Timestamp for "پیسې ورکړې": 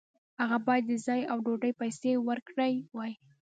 1.81-2.73